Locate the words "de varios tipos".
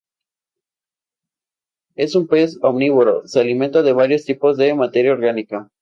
3.83-4.57